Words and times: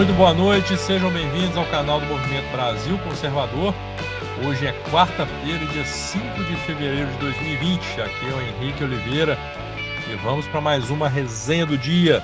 Muito 0.00 0.14
boa 0.14 0.32
noite, 0.32 0.78
sejam 0.78 1.12
bem-vindos 1.12 1.54
ao 1.58 1.66
canal 1.66 2.00
do 2.00 2.06
Movimento 2.06 2.50
Brasil 2.52 2.98
Conservador. 3.00 3.74
Hoje 4.42 4.66
é 4.66 4.72
quarta-feira, 4.90 5.58
dia 5.66 5.84
5 5.84 6.24
de 6.42 6.56
fevereiro 6.64 7.06
de 7.12 7.18
2020. 7.18 8.00
Aqui 8.00 8.26
é 8.26 8.32
o 8.32 8.40
Henrique 8.40 8.82
Oliveira 8.82 9.36
e 10.10 10.16
vamos 10.24 10.48
para 10.48 10.58
mais 10.58 10.88
uma 10.88 11.06
resenha 11.06 11.66
do 11.66 11.76
dia. 11.76 12.22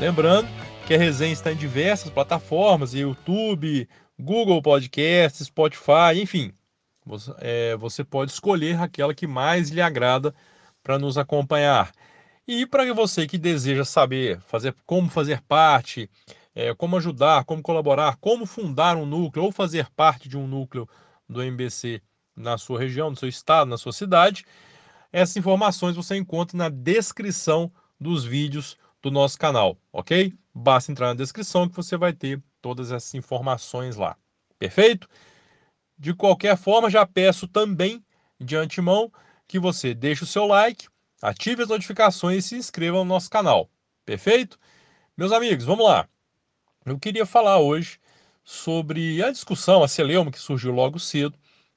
Lembrando 0.00 0.48
que 0.86 0.94
a 0.94 0.96
resenha 0.96 1.34
está 1.34 1.52
em 1.52 1.56
diversas 1.56 2.08
plataformas: 2.08 2.94
YouTube, 2.94 3.86
Google 4.18 4.62
Podcasts, 4.62 5.46
Spotify, 5.46 6.22
enfim. 6.22 6.54
Você, 7.04 7.34
é, 7.40 7.76
você 7.76 8.02
pode 8.02 8.30
escolher 8.30 8.80
aquela 8.80 9.12
que 9.12 9.26
mais 9.26 9.68
lhe 9.68 9.82
agrada 9.82 10.34
para 10.82 10.98
nos 10.98 11.18
acompanhar. 11.18 11.92
E 12.48 12.64
para 12.64 12.90
você 12.94 13.26
que 13.26 13.36
deseja 13.36 13.84
saber 13.84 14.40
fazer 14.40 14.74
como 14.86 15.10
fazer 15.10 15.42
parte, 15.42 16.08
é, 16.54 16.74
como 16.74 16.96
ajudar, 16.96 17.44
como 17.44 17.62
colaborar, 17.62 18.16
como 18.16 18.46
fundar 18.46 18.96
um 18.96 19.06
núcleo 19.06 19.44
ou 19.44 19.52
fazer 19.52 19.88
parte 19.90 20.28
de 20.28 20.36
um 20.36 20.46
núcleo 20.46 20.88
do 21.28 21.42
MBC 21.42 22.02
na 22.36 22.58
sua 22.58 22.78
região, 22.78 23.10
no 23.10 23.16
seu 23.16 23.28
estado, 23.28 23.68
na 23.68 23.78
sua 23.78 23.92
cidade, 23.92 24.44
essas 25.12 25.36
informações 25.36 25.96
você 25.96 26.16
encontra 26.16 26.56
na 26.56 26.68
descrição 26.68 27.70
dos 27.98 28.24
vídeos 28.24 28.76
do 29.02 29.10
nosso 29.10 29.38
canal, 29.38 29.76
ok? 29.92 30.32
Basta 30.54 30.90
entrar 30.90 31.08
na 31.08 31.14
descrição 31.14 31.68
que 31.68 31.76
você 31.76 31.96
vai 31.96 32.12
ter 32.12 32.42
todas 32.60 32.92
essas 32.92 33.14
informações 33.14 33.96
lá. 33.96 34.16
Perfeito? 34.58 35.08
De 35.98 36.14
qualquer 36.14 36.56
forma, 36.56 36.90
já 36.90 37.06
peço 37.06 37.46
também 37.46 38.04
de 38.38 38.56
antemão 38.56 39.12
que 39.46 39.58
você 39.58 39.94
deixe 39.94 40.22
o 40.22 40.26
seu 40.26 40.46
like, 40.46 40.88
ative 41.20 41.62
as 41.62 41.68
notificações 41.68 42.44
e 42.44 42.48
se 42.48 42.56
inscreva 42.56 42.98
no 42.98 43.04
nosso 43.04 43.28
canal. 43.28 43.68
Perfeito? 44.04 44.58
Meus 45.16 45.32
amigos, 45.32 45.64
vamos 45.64 45.84
lá. 45.84 46.08
Eu 46.84 46.98
queria 46.98 47.26
falar 47.26 47.58
hoje 47.58 47.98
sobre 48.42 49.22
a 49.22 49.30
discussão, 49.30 49.82
a 49.82 49.88
celeuma 49.88 50.30
que 50.30 50.38
surgiu 50.38 50.72
logo 50.72 50.98
cedo, 50.98 51.36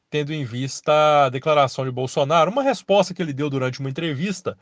tendo 0.09 0.31
em 0.33 0.45
vista 0.45 1.25
a 1.25 1.29
declaração 1.29 1.83
de 1.83 1.91
Bolsonaro, 1.91 2.49
uma 2.49 2.63
resposta 2.63 3.13
que 3.13 3.21
ele 3.21 3.33
deu 3.33 3.49
durante 3.49 3.81
uma 3.81 3.89
entrevista, 3.89 4.57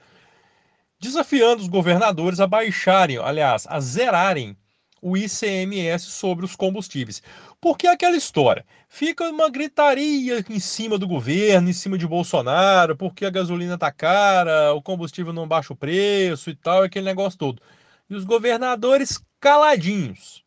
desafiando 0.99 1.61
os 1.61 1.67
governadores 1.67 2.39
a 2.39 2.47
baixarem, 2.47 3.19
aliás, 3.19 3.67
a 3.67 3.79
zerarem 3.79 4.57
o 4.99 5.15
ICMS 5.15 6.05
sobre 6.05 6.43
os 6.43 6.55
combustíveis. 6.55 7.21
Porque 7.59 7.85
é 7.85 7.91
aquela 7.91 8.17
história, 8.17 8.65
fica 8.89 9.29
uma 9.29 9.49
gritaria 9.49 10.43
em 10.49 10.59
cima 10.59 10.97
do 10.97 11.07
governo, 11.07 11.69
em 11.69 11.73
cima 11.73 11.99
de 11.99 12.07
Bolsonaro, 12.07 12.95
porque 12.97 13.25
a 13.25 13.29
gasolina 13.29 13.77
tá 13.77 13.91
cara, 13.91 14.73
o 14.73 14.81
combustível 14.81 15.33
não 15.33 15.47
baixa 15.47 15.71
o 15.71 15.75
preço 15.75 16.49
e 16.49 16.55
tal, 16.55 16.81
aquele 16.81 17.05
negócio 17.05 17.37
todo. 17.37 17.61
E 18.09 18.15
os 18.15 18.23
governadores 18.23 19.21
caladinhos. 19.41 20.45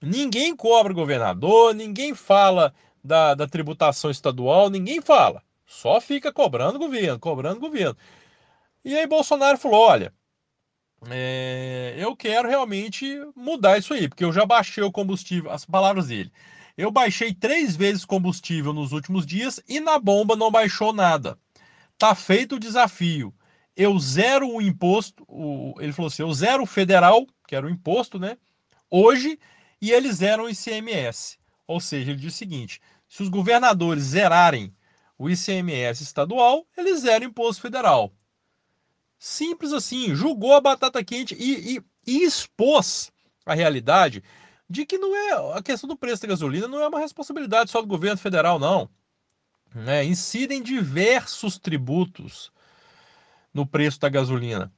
Ninguém 0.00 0.54
cobra 0.54 0.94
governador, 0.94 1.74
ninguém 1.74 2.14
fala 2.14 2.72
da, 3.02 3.34
da 3.34 3.46
tributação 3.46 4.10
estadual, 4.10 4.70
ninguém 4.70 5.02
fala. 5.02 5.42
Só 5.66 6.00
fica 6.00 6.32
cobrando 6.32 6.78
governo, 6.78 7.18
cobrando 7.18 7.60
governo. 7.60 7.96
E 8.84 8.96
aí 8.96 9.06
Bolsonaro 9.06 9.58
falou: 9.58 9.80
olha, 9.80 10.14
é, 11.10 11.94
eu 11.98 12.14
quero 12.16 12.48
realmente 12.48 13.06
mudar 13.34 13.78
isso 13.78 13.92
aí, 13.92 14.08
porque 14.08 14.24
eu 14.24 14.32
já 14.32 14.46
baixei 14.46 14.84
o 14.84 14.92
combustível, 14.92 15.50
as 15.50 15.64
palavras 15.64 16.06
dele. 16.06 16.32
Eu 16.76 16.90
baixei 16.90 17.34
três 17.34 17.74
vezes 17.74 18.04
combustível 18.04 18.72
nos 18.72 18.92
últimos 18.92 19.26
dias 19.26 19.60
e 19.68 19.80
na 19.80 19.98
bomba 19.98 20.36
não 20.36 20.50
baixou 20.50 20.92
nada. 20.92 21.38
Tá 21.98 22.14
feito 22.14 22.56
o 22.56 22.60
desafio. 22.60 23.34
Eu 23.76 23.98
zero 23.98 24.48
o 24.48 24.62
imposto, 24.62 25.24
o, 25.28 25.74
ele 25.80 25.92
falou 25.92 26.08
assim, 26.08 26.22
eu 26.22 26.32
zero 26.32 26.62
o 26.62 26.66
federal, 26.66 27.26
que 27.46 27.54
era 27.54 27.66
o 27.66 27.70
imposto, 27.70 28.18
né? 28.18 28.38
Hoje 28.90 29.38
e 29.80 29.92
eles 29.92 30.16
zeram 30.16 30.44
o 30.44 30.50
ICMS. 30.50 31.38
Ou 31.66 31.80
seja, 31.80 32.10
ele 32.10 32.20
diz 32.20 32.34
o 32.34 32.36
seguinte: 32.36 32.80
se 33.08 33.22
os 33.22 33.28
governadores 33.28 34.04
zerarem 34.04 34.74
o 35.18 35.28
ICMS 35.28 36.02
estadual, 36.02 36.66
eles 36.76 37.00
zeram 37.00 37.26
o 37.26 37.30
imposto 37.30 37.62
federal. 37.62 38.12
Simples 39.18 39.72
assim, 39.72 40.14
julgou 40.14 40.54
a 40.54 40.60
batata 40.60 41.02
quente 41.02 41.34
e, 41.34 41.76
e, 41.76 41.82
e 42.06 42.22
expôs 42.22 43.10
a 43.44 43.54
realidade 43.54 44.22
de 44.68 44.84
que 44.84 44.98
não 44.98 45.14
é 45.14 45.56
a 45.56 45.62
questão 45.62 45.88
do 45.88 45.96
preço 45.96 46.22
da 46.22 46.28
gasolina 46.28 46.68
não 46.68 46.82
é 46.82 46.88
uma 46.88 46.98
responsabilidade 46.98 47.70
só 47.70 47.80
do 47.80 47.86
governo 47.86 48.18
federal, 48.18 48.58
não. 48.58 48.90
Né? 49.74 50.04
Incidem 50.04 50.62
diversos 50.62 51.58
tributos 51.58 52.50
no 53.56 53.66
preço 53.66 53.98
da 53.98 54.10
gasolina, 54.10 54.70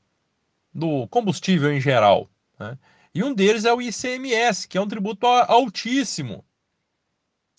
do 0.73 1.09
combustível 1.09 1.73
em 1.73 1.81
geral. 1.81 2.31
Né? 2.57 2.79
E 3.13 3.25
um 3.25 3.35
deles 3.35 3.65
é 3.65 3.73
o 3.73 3.83
ICMS, 3.83 4.69
que 4.69 4.79
é 4.79 4.81
um 4.81 4.87
tributo 4.87 5.27
altíssimo. 5.27 6.45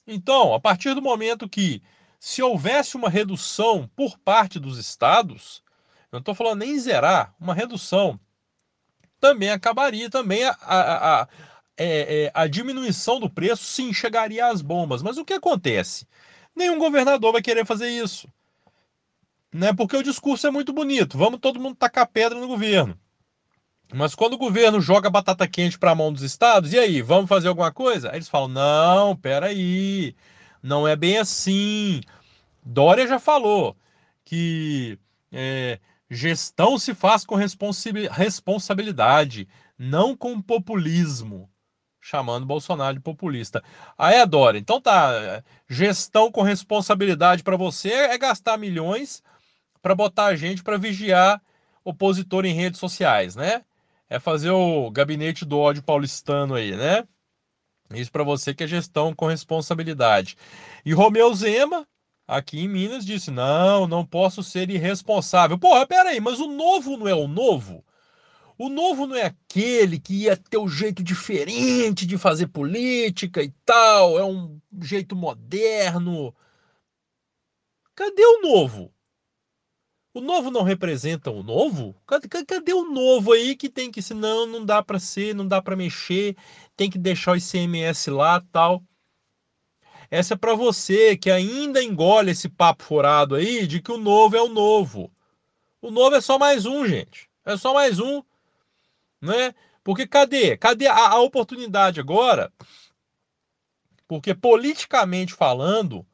Então, 0.07 0.53
a 0.53 0.59
partir 0.61 0.93
do 0.93 1.01
momento 1.01 1.49
que 1.49 1.83
se 2.17 2.41
houvesse 2.41 2.95
uma 2.95 3.09
redução 3.09 3.89
por 3.97 4.17
parte 4.17 4.59
dos 4.59 4.77
estados, 4.77 5.61
eu 6.03 6.13
não 6.13 6.19
estou 6.19 6.33
falando 6.33 6.59
nem 6.59 6.79
zerar, 6.79 7.35
uma 7.37 7.53
redução, 7.53 8.17
também 9.19 9.49
acabaria, 9.49 10.09
também 10.09 10.45
a, 10.45 10.55
a, 10.61 11.21
a, 11.21 11.27
é, 11.75 12.23
é, 12.23 12.31
a 12.33 12.47
diminuição 12.47 13.19
do 13.19 13.29
preço 13.29 13.65
sim 13.65 13.91
chegaria 13.93 14.47
às 14.47 14.61
bombas. 14.61 15.03
Mas 15.03 15.17
o 15.17 15.25
que 15.25 15.33
acontece? 15.33 16.07
Nenhum 16.55 16.79
governador 16.79 17.33
vai 17.33 17.41
querer 17.41 17.65
fazer 17.65 17.89
isso. 17.89 18.29
Né? 19.53 19.73
Porque 19.73 19.97
o 19.97 20.03
discurso 20.03 20.47
é 20.47 20.51
muito 20.51 20.71
bonito. 20.71 21.17
Vamos 21.17 21.39
todo 21.39 21.59
mundo 21.59 21.75
tacar 21.75 22.07
pedra 22.07 22.39
no 22.39 22.47
governo. 22.47 22.97
Mas 23.91 24.13
quando 24.13 24.33
o 24.33 24.37
governo 24.37 24.79
joga 24.79 25.09
batata 25.09 25.47
quente 25.47 25.79
para 25.79 25.91
a 25.91 25.95
mão 25.95 26.13
dos 26.13 26.21
estados, 26.21 26.73
e 26.73 26.77
aí, 26.77 27.01
vamos 27.01 27.27
fazer 27.27 27.47
alguma 27.47 27.71
coisa? 27.71 28.09
Aí 28.09 28.17
eles 28.17 28.29
falam: 28.29 28.47
não, 28.47 29.15
peraí, 29.15 30.15
não 30.61 30.87
é 30.87 30.95
bem 30.95 31.17
assim. 31.17 32.01
Dória 32.63 33.07
já 33.07 33.19
falou 33.19 33.75
que 34.23 34.99
é, 35.31 35.79
gestão 36.09 36.77
se 36.77 36.93
faz 36.93 37.25
com 37.25 37.35
responsabilidade, 37.35 39.47
não 39.75 40.15
com 40.15 40.39
populismo, 40.39 41.49
chamando 41.99 42.45
Bolsonaro 42.45 42.93
de 42.93 43.01
populista. 43.01 43.63
Aí 43.97 44.17
é 44.17 44.25
Dória, 44.25 44.59
então 44.59 44.79
tá, 44.79 45.43
gestão 45.67 46.31
com 46.31 46.43
responsabilidade 46.43 47.41
para 47.41 47.57
você 47.57 47.91
é 47.91 48.15
gastar 48.19 48.55
milhões 48.55 49.23
para 49.81 49.95
botar 49.95 50.25
a 50.25 50.35
gente 50.35 50.63
para 50.63 50.77
vigiar 50.77 51.41
opositor 51.83 52.45
em 52.45 52.53
redes 52.53 52.79
sociais, 52.79 53.35
né? 53.35 53.63
é 54.09 54.19
fazer 54.19 54.49
o 54.49 54.89
gabinete 54.89 55.45
do 55.45 55.59
ódio 55.59 55.83
paulistano 55.83 56.55
aí, 56.55 56.75
né? 56.75 57.07
Isso 57.93 58.11
para 58.11 58.23
você 58.23 58.53
que 58.53 58.63
é 58.63 58.67
gestão 58.67 59.13
com 59.13 59.27
responsabilidade. 59.27 60.35
E 60.83 60.93
Romeu 60.93 61.33
Zema, 61.33 61.87
aqui 62.27 62.59
em 62.59 62.67
Minas, 62.67 63.05
disse: 63.05 63.29
não, 63.29 63.87
não 63.87 64.05
posso 64.05 64.43
ser 64.43 64.69
irresponsável. 64.69 65.57
Porra, 65.57 65.85
peraí, 65.85 66.19
mas 66.19 66.39
o 66.39 66.47
novo 66.47 66.97
não 66.97 67.07
é 67.07 67.13
o 67.13 67.27
novo? 67.27 67.85
O 68.57 68.67
novo 68.67 69.07
não 69.07 69.15
é 69.15 69.25
aquele 69.25 69.99
que 69.99 70.23
ia 70.23 70.35
ter 70.35 70.57
um 70.57 70.67
jeito 70.67 71.01
diferente 71.01 72.05
de 72.05 72.17
fazer 72.17 72.47
política 72.47 73.41
e 73.41 73.49
tal, 73.65 74.19
é 74.19 74.25
um 74.25 74.59
jeito 74.81 75.15
moderno. 75.15 76.35
Cadê 77.95 78.23
o 78.23 78.41
novo? 78.41 78.91
O 80.19 80.21
novo 80.21 80.51
não 80.51 80.63
representa 80.63 81.31
o 81.31 81.41
novo? 81.41 81.95
Cadê, 82.05 82.27
cadê 82.27 82.73
o 82.73 82.83
novo 82.83 83.31
aí 83.31 83.55
que 83.55 83.69
tem 83.69 83.89
que, 83.89 84.01
senão 84.01 84.45
não 84.45 84.65
dá 84.65 84.83
para 84.83 84.99
ser, 84.99 85.33
não 85.33 85.47
dá 85.47 85.61
para 85.61 85.77
mexer, 85.77 86.35
tem 86.75 86.89
que 86.89 86.97
deixar 86.97 87.31
o 87.31 87.35
ICMS 87.37 88.11
lá 88.11 88.43
tal. 88.51 88.83
Essa 90.11 90.33
é 90.33 90.37
para 90.37 90.53
você 90.55 91.15
que 91.15 91.31
ainda 91.31 91.81
engole 91.81 92.31
esse 92.31 92.49
papo 92.49 92.83
furado 92.83 93.35
aí 93.35 93.65
de 93.65 93.81
que 93.81 93.93
o 93.93 93.97
novo 93.97 94.35
é 94.35 94.41
o 94.41 94.49
novo. 94.49 95.09
O 95.81 95.89
novo 95.89 96.17
é 96.17 96.19
só 96.19 96.37
mais 96.37 96.65
um, 96.65 96.85
gente. 96.85 97.29
É 97.45 97.55
só 97.55 97.73
mais 97.73 97.97
um, 97.97 98.21
né? 99.21 99.55
Porque 99.85 100.05
cadê? 100.05 100.57
Cadê 100.57 100.87
a, 100.87 101.11
a 101.11 101.21
oportunidade 101.21 102.01
agora? 102.01 102.51
Porque 104.05 104.35
politicamente 104.35 105.33
falando, 105.33 106.05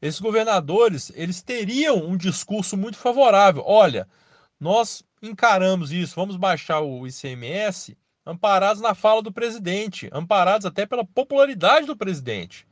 esses 0.00 0.20
governadores 0.20 1.10
eles 1.14 1.42
teriam 1.42 1.96
um 1.96 2.16
discurso 2.16 2.76
muito 2.76 2.96
favorável. 2.96 3.62
Olha, 3.66 4.08
nós 4.58 5.02
encaramos 5.22 5.92
isso, 5.92 6.14
vamos 6.14 6.36
baixar 6.36 6.80
o 6.80 7.06
ICMS 7.06 7.96
amparados 8.24 8.82
na 8.82 8.94
fala 8.94 9.22
do 9.22 9.32
presidente, 9.32 10.10
amparados 10.12 10.66
até 10.66 10.84
pela 10.84 11.04
popularidade 11.04 11.86
do 11.86 11.96
presidente. 11.96 12.66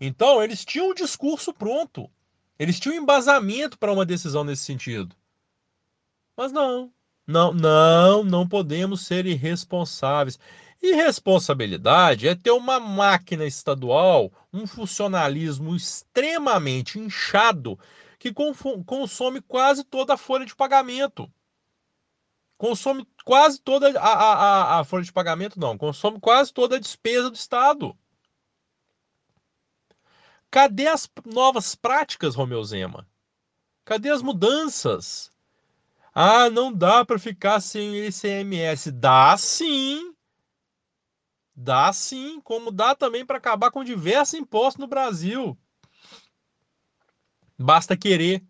Então, 0.00 0.42
eles 0.42 0.64
tinham 0.64 0.90
um 0.90 0.94
discurso 0.94 1.52
pronto. 1.52 2.10
Eles 2.58 2.80
tinham 2.80 2.96
um 2.96 3.02
embasamento 3.02 3.78
para 3.78 3.92
uma 3.92 4.06
decisão 4.06 4.44
nesse 4.44 4.62
sentido. 4.62 5.14
Mas 6.36 6.52
não, 6.52 6.90
não, 7.26 7.52
não, 7.52 8.24
não 8.24 8.48
podemos 8.48 9.06
ser 9.06 9.26
irresponsáveis. 9.26 10.38
Irresponsabilidade 10.82 12.28
é 12.28 12.34
ter 12.34 12.50
uma 12.50 12.78
máquina 12.78 13.44
estadual, 13.46 14.30
um 14.52 14.66
funcionalismo 14.66 15.74
extremamente 15.74 16.98
inchado 16.98 17.78
que 18.18 18.32
consome 18.32 19.40
quase 19.40 19.84
toda 19.84 20.14
a 20.14 20.16
folha 20.16 20.46
de 20.46 20.54
pagamento. 20.54 21.30
consome 22.58 23.06
quase 23.24 23.60
toda 23.60 23.98
a, 24.00 24.08
a, 24.08 24.80
a 24.80 24.84
folha 24.84 25.04
de 25.04 25.12
pagamento, 25.12 25.58
não, 25.60 25.76
consome 25.78 26.18
quase 26.20 26.52
toda 26.52 26.76
a 26.76 26.80
despesa 26.80 27.30
do 27.30 27.36
Estado. 27.36 27.96
Cadê 30.50 30.86
as 30.86 31.10
novas 31.26 31.74
práticas, 31.74 32.34
Romeu 32.34 32.62
Zema? 32.64 33.06
Cadê 33.84 34.10
as 34.10 34.22
mudanças? 34.22 35.30
Ah, 36.14 36.48
não 36.50 36.72
dá 36.72 37.04
para 37.04 37.18
ficar 37.18 37.60
sem 37.60 38.06
ICMS. 38.06 38.90
Dá 38.92 39.36
sim. 39.36 40.13
Dá 41.54 41.92
sim, 41.92 42.40
como 42.40 42.70
dá 42.70 42.94
também 42.94 43.24
para 43.24 43.38
acabar 43.38 43.70
com 43.70 43.84
diversos 43.84 44.34
impostos 44.34 44.80
no 44.80 44.86
Brasil. 44.86 45.56
Basta 47.58 47.96
querer, 47.96 48.42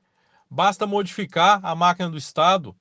basta 0.50 0.86
modificar 0.86 1.60
a 1.64 1.74
máquina 1.74 2.08
do 2.08 2.16
Estado. 2.16 2.74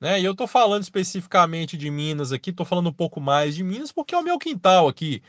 Né? 0.00 0.20
E 0.20 0.24
eu 0.24 0.32
estou 0.32 0.46
falando 0.46 0.82
especificamente 0.82 1.76
de 1.76 1.90
Minas 1.90 2.32
aqui, 2.32 2.50
estou 2.50 2.66
falando 2.66 2.88
um 2.88 2.92
pouco 2.92 3.20
mais 3.20 3.54
de 3.54 3.62
Minas 3.62 3.92
porque 3.92 4.14
é 4.14 4.18
o 4.18 4.24
meu 4.24 4.38
quintal 4.38 4.88
aqui. 4.88 5.22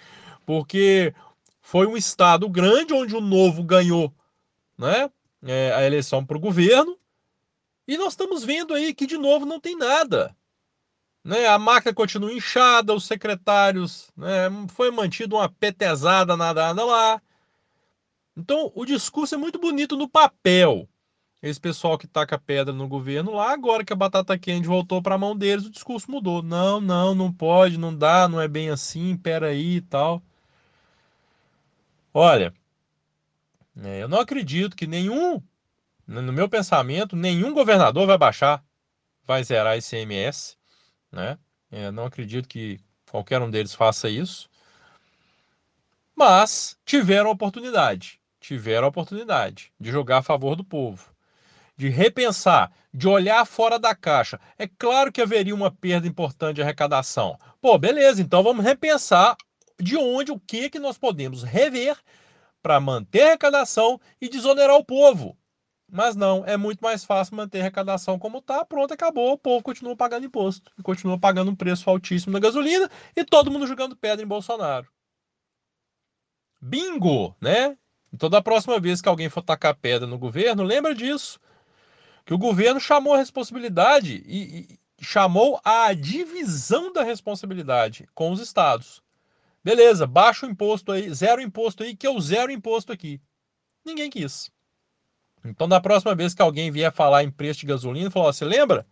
Porque 0.45 1.13
foi 1.62 1.86
um 1.86 1.95
estado 1.95 2.50
grande 2.50 2.94
onde 2.94 3.15
o 3.15 3.21
Novo 3.21 3.63
ganhou 3.63 4.13
né? 4.77 5.09
É, 5.44 5.74
a 5.74 5.83
eleição 5.86 6.25
para 6.25 6.38
o 6.38 6.39
governo. 6.39 6.98
E 7.88 7.98
nós 7.98 8.13
estamos 8.13 8.44
vendo 8.44 8.74
aí 8.74 8.94
que, 8.94 9.06
de 9.06 9.18
novo, 9.18 9.45
não 9.45 9.59
tem 9.59 9.77
nada. 9.77 10.36
Né? 11.25 11.48
A 11.48 11.57
máquina 11.57 11.92
continua 11.92 12.31
inchada, 12.31 12.94
os 12.94 13.06
secretários, 13.06 14.12
né? 14.16 14.48
foi 14.69 14.92
mantido 14.92 15.38
uma 15.38 15.50
petezada 15.50 16.38
nada 16.38 16.72
lá. 16.72 17.19
Então, 18.38 18.72
o 18.75 18.86
discurso 18.86 19.33
é 19.33 19.38
muito 19.38 19.57
bonito 19.57 19.98
no 19.98 20.07
papel. 20.07 20.88
Esse 21.42 21.60
pessoal 21.60 21.98
que 21.98 22.07
taca 22.07 22.38
pedra 22.38 22.72
no 22.72 22.88
governo 22.88 23.33
lá, 23.33 23.51
agora 23.51 23.83
que 23.83 23.92
a 23.92 23.95
batata 23.95 24.38
quente 24.38 24.68
voltou 24.68 25.01
para 25.01 25.16
a 25.16 25.18
mão 25.18 25.36
deles, 25.36 25.66
o 25.66 25.72
discurso 25.72 26.12
mudou. 26.12 26.44
Não, 26.44 26.80
não, 26.80 27.16
não 27.16 27.33
pode, 27.33 27.77
não 27.80 27.95
dá, 27.95 28.27
não 28.27 28.39
é 28.39 28.48
bem 28.48 28.69
assim, 28.69 29.18
peraí 29.18 29.77
e 29.77 29.81
tal. 29.81 30.22
Olha, 32.13 32.54
é, 33.83 34.04
eu 34.04 34.07
não 34.07 34.19
acredito 34.19 34.75
que 34.75 34.86
nenhum, 34.86 35.42
no 36.07 36.31
meu 36.31 36.48
pensamento, 36.48 37.16
nenhum 37.16 37.51
governador 37.54 38.06
vai 38.06 38.18
baixar, 38.18 38.63
vai 39.25 39.44
zerar 39.44 39.77
ICMS 39.77 40.56
né? 41.15 41.39
Eu 41.71 41.91
não 41.91 42.06
acredito 42.06 42.47
que 42.47 42.79
qualquer 43.09 43.41
um 43.41 43.50
deles 43.50 43.73
faça 43.73 44.09
isso. 44.09 44.50
Mas 46.15 46.77
tiveram 46.85 47.29
a 47.29 47.33
oportunidade, 47.33 48.19
tiveram 48.39 48.85
a 48.85 48.89
oportunidade 48.89 49.71
de 49.79 49.89
jogar 49.89 50.19
a 50.19 50.23
favor 50.23 50.56
do 50.56 50.63
povo, 50.63 51.09
de 51.75 51.89
repensar, 51.89 52.71
de 52.94 53.07
olhar 53.07 53.45
fora 53.45 53.79
da 53.79 53.95
caixa. 53.95 54.39
É 54.57 54.67
claro 54.67 55.12
que 55.12 55.21
haveria 55.21 55.56
uma 55.56 55.71
perda 55.71 56.07
importante 56.07 56.56
de 56.56 56.62
arrecadação. 56.62 57.38
Pô, 57.62 57.77
beleza, 57.77 58.21
então 58.21 58.44
vamos 58.44 58.63
repensar 58.63 59.35
de 59.79 59.97
onde, 59.97 60.31
o 60.31 60.39
que 60.39 60.69
que 60.69 60.79
nós 60.79 60.97
podemos 60.97 61.44
rever 61.44 61.97
para 62.62 62.79
manter 62.79 63.21
a 63.21 63.27
arrecadação 63.27 64.00
e 64.21 64.29
desonerar 64.29 64.75
o 64.75 64.85
povo. 64.85 65.38
Mas 65.92 66.16
não, 66.16 66.44
é 66.46 66.58
muito 66.58 66.82
mais 66.82 67.06
fácil 67.06 67.36
manter 67.36 67.60
a 67.60 67.62
arrecadação 67.62 68.18
como 68.18 68.40
está, 68.40 68.66
pronto, 68.66 68.94
acabou, 68.94 69.34
o 69.34 69.38
povo 69.38 69.64
continua 69.64 69.96
pagando 69.96 70.26
imposto, 70.26 70.72
continua 70.84 71.20
pagando 71.20 71.52
um 71.52 71.56
preço 71.56 71.90
altíssimo 71.90 72.34
na 72.34 72.40
gasolina 72.40 72.90
e 73.16 73.24
todo 73.24 73.52
mundo 73.52 73.68
jogando 73.68 73.96
pedra 73.96 74.24
em 74.24 74.28
Bolsonaro. 74.28 74.88
Bingo, 76.60 77.36
né? 77.40 77.78
Então, 78.12 78.30
da 78.30 78.42
próxima 78.42 78.80
vez 78.80 79.02
que 79.02 79.10
alguém 79.10 79.30
for 79.30 79.44
tacar 79.44 79.76
pedra 79.76 80.08
no 80.08 80.18
governo, 80.18 80.64
lembra 80.64 80.96
disso. 80.96 81.40
Que 82.26 82.34
o 82.34 82.38
governo 82.38 82.80
chamou 82.80 83.14
a 83.14 83.18
responsabilidade 83.18 84.24
e, 84.26 84.78
e 85.00 85.04
chamou 85.04 85.60
a 85.64 85.94
divisão 85.94 86.92
da 86.92 87.04
responsabilidade 87.04 88.08
com 88.16 88.32
os 88.32 88.40
estados. 88.40 89.04
Beleza, 89.64 90.08
baixa 90.08 90.48
o 90.48 90.50
imposto 90.50 90.92
aí, 90.92 91.14
zero 91.14 91.42
imposto 91.42 91.84
aí, 91.84 91.96
que 91.96 92.08
eu 92.08 92.20
zero 92.20 92.52
imposto 92.52 92.92
aqui. 92.92 93.22
Ninguém 93.84 94.10
quis. 94.10 94.52
Então, 95.45 95.68
da 95.68 95.80
próxima 95.80 96.15
vez 96.15 96.33
que 96.33 96.42
alguém 96.42 96.71
vier 96.71 96.92
falar 96.92 97.24
em 97.24 97.31
preço 97.31 97.62
de 97.62 97.68
gasolina, 97.68 98.09
falar: 98.09 98.33
você 98.33 98.44
lembra? 98.44 98.86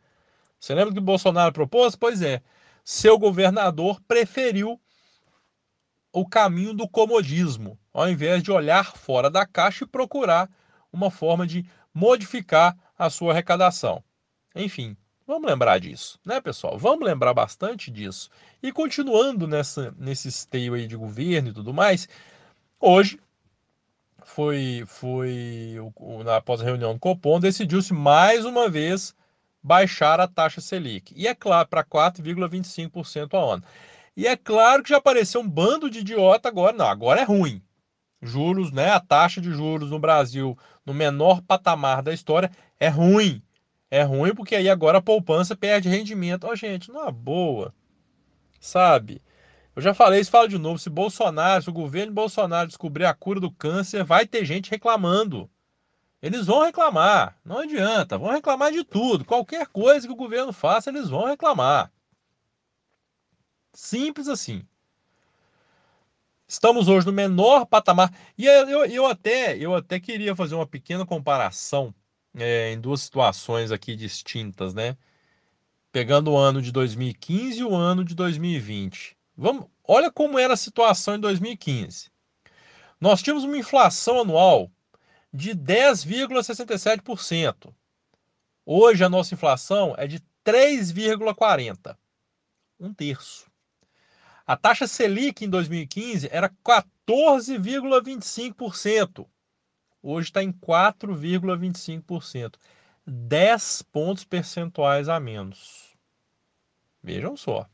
Você 0.60 0.74
lembra 0.74 0.92
do 0.92 0.94
que 0.94 1.00
o 1.00 1.04
Bolsonaro 1.04 1.52
propôs? 1.52 1.96
Pois 1.96 2.22
é. 2.22 2.42
Seu 2.86 3.18
governador 3.18 4.00
preferiu 4.08 4.80
o 6.12 6.28
caminho 6.28 6.74
do 6.74 6.88
comodismo, 6.88 7.80
ao 7.92 8.08
invés 8.08 8.44
de 8.44 8.52
olhar 8.52 8.96
fora 8.96 9.30
da 9.30 9.46
caixa 9.46 9.84
e 9.84 9.88
procurar 9.88 10.50
uma 10.92 11.10
forma 11.10 11.48
de 11.48 11.66
modificar 11.94 12.78
a 12.98 13.10
sua 13.10 13.32
arrecadação. 13.32 14.04
Enfim, 14.56 14.96
vamos 15.26 15.50
lembrar 15.50 15.80
disso, 15.80 16.20
né, 16.24 16.40
pessoal? 16.40 16.78
Vamos 16.78 17.06
lembrar 17.06 17.34
bastante 17.34 17.90
disso. 17.90 18.30
E 18.62 18.72
continuando 18.72 19.48
nessa, 19.48 19.94
nesse 19.98 20.28
esteio 20.28 20.76
aí 20.76 20.86
de 20.86 20.96
governo 20.96 21.50
e 21.50 21.54
tudo 21.54 21.74
mais, 21.74 22.08
hoje 22.80 23.20
foi, 24.26 24.84
foi 24.88 25.76
na 26.24 26.38
após 26.38 26.62
a 26.62 26.64
reunião 26.64 26.94
do 26.94 27.00
Copom, 27.00 27.40
decidiu-se 27.40 27.94
mais 27.94 28.46
uma 28.46 28.70
vez 28.70 29.16
baixar 29.62 30.20
a 30.20 30.28
taxa 30.28 30.60
Selic. 30.60 31.14
E 31.16 31.28
é 31.28 31.34
claro, 31.34 31.68
para 31.70 31.84
4,25% 31.84 33.34
ao 33.34 33.52
ano. 33.52 33.64
E 34.16 34.28
é 34.28 34.36
claro 34.36 34.84
que 34.84 34.90
já 34.90 34.98
apareceu 34.98 35.42
um 35.42 35.48
bando 35.48 35.90
de 35.90 36.00
idiota 36.00 36.50
agora. 36.50 36.76
Não, 36.76 36.88
agora 36.88 37.22
é 37.22 37.24
ruim. 37.24 37.62
Juros, 38.22 38.72
né? 38.72 38.92
A 38.92 39.00
taxa 39.00 39.42
de 39.42 39.52
juros 39.52 39.90
no 39.90 40.00
Brasil, 40.00 40.58
no 40.86 40.94
menor 40.94 41.42
patamar 41.42 42.02
da 42.02 42.14
história, 42.14 42.52
é 42.80 42.90
ruim. 42.90 43.42
É 43.90 44.04
ruim 44.04 44.34
porque 44.36 44.56
aí 44.56 44.70
agora 44.70 45.00
a 45.00 45.02
poupança 45.02 45.56
perde 45.56 45.90
rendimento. 45.90 46.46
Ó, 46.46 46.52
oh, 46.52 46.56
gente, 46.56 46.92
numa 46.92 47.12
boa. 47.12 47.74
Sabe? 48.60 49.22
Eu 49.76 49.82
já 49.82 49.94
falei 49.94 50.20
isso, 50.22 50.32
falo 50.32 50.48
de 50.48 50.58
novo. 50.58 50.78
Se 50.78 50.90
Bolsonaro, 50.90 51.64
se 51.64 51.70
o 51.70 51.74
governo 51.74 52.14
Bolsonaro 52.14 52.68
descobrir 52.68 53.06
a 53.06 53.14
cura 53.14 53.40
do 53.40 53.52
câncer, 53.52 54.04
vai 54.04 54.28
ter 54.28 54.46
gente 54.46 54.70
reclamando. 54.70 55.50
Eles 56.22 56.46
vão 56.46 56.64
reclamar, 56.64 57.38
não 57.44 57.58
adianta, 57.60 58.18
vão 58.18 58.32
reclamar 58.32 58.72
de 58.72 58.84
tudo. 58.84 59.26
Qualquer 59.26 59.68
coisa 59.68 60.08
que 60.08 60.14
o 60.14 60.16
governo 60.16 60.54
faça, 60.54 60.90
eles 60.90 61.10
vão 61.10 61.26
reclamar. 61.26 61.92
Simples 63.74 64.28
assim. 64.28 64.66
Estamos 66.48 66.88
hoje 66.88 67.08
no 67.08 67.12
menor 67.12 67.66
patamar. 67.66 68.14
E 68.38 68.46
eu, 68.46 68.86
eu, 68.86 69.08
até, 69.08 69.58
eu 69.58 69.76
até 69.76 70.00
queria 70.00 70.36
fazer 70.36 70.56
uma 70.56 70.68
pequena 70.68 71.06
comparação 71.06 71.94
é, 72.36 72.72
em 72.72 72.80
duas 72.80 73.02
situações 73.02 73.72
aqui 73.72 73.96
distintas, 73.96 74.74
né? 74.74 74.96
Pegando 75.92 76.32
o 76.32 76.38
ano 76.38 76.62
de 76.62 76.72
2015 76.72 77.60
e 77.60 77.64
o 77.64 77.76
ano 77.76 78.04
de 78.06 78.16
2020. 78.16 79.18
Vamos, 79.36 79.66
olha 79.84 80.12
como 80.12 80.38
era 80.38 80.54
a 80.54 80.58
situação 80.58 81.16
em 81.16 81.20
2015. 81.20 82.12
Nós 83.00 83.20
tínhamos 83.22 83.44
uma 83.44 83.58
inflação 83.58 84.22
anual 84.22 84.72
de 85.34 85.56
10,67%. 85.56 87.74
Hoje 88.66 89.04
a 89.04 89.10
nossa 89.10 89.34
inflação 89.34 89.94
é 89.98 90.08
de 90.08 90.22
3,40%, 90.46 91.98
um 92.80 92.94
terço. 92.94 93.52
A 94.46 94.56
taxa 94.56 94.88
Selic 94.88 95.44
em 95.44 95.50
2015 95.50 96.30
era 96.32 96.48
14,25%. 96.50 99.28
Hoje 100.02 100.28
está 100.28 100.42
em 100.44 100.52
4,25%. 100.52 102.56
10 103.06 103.82
pontos 103.84 104.24
percentuais 104.24 105.10
a 105.10 105.20
menos. 105.20 105.94
Vejam 107.02 107.36
só. 107.36 107.68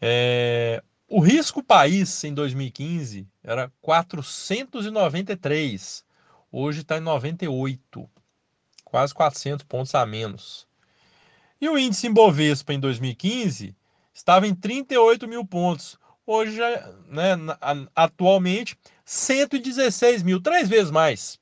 É, 0.00 0.82
o 1.08 1.20
risco 1.20 1.62
país 1.62 2.24
em 2.24 2.34
2015 2.34 3.28
era 3.42 3.72
493, 3.80 6.04
hoje 6.50 6.80
está 6.80 6.98
em 6.98 7.00
98, 7.00 8.10
quase 8.84 9.14
400 9.14 9.64
pontos 9.64 9.94
a 9.94 10.04
menos. 10.04 10.66
E 11.60 11.68
o 11.68 11.78
índice 11.78 12.06
Ibovespa 12.06 12.72
em 12.72 12.80
2015 12.80 13.76
estava 14.12 14.46
em 14.46 14.54
38 14.54 15.28
mil 15.28 15.46
pontos, 15.46 15.98
hoje 16.26 16.58
né, 17.06 17.36
atualmente 17.94 18.76
116 19.04 20.22
mil, 20.22 20.40
três 20.40 20.68
vezes 20.68 20.90
mais. 20.90 21.38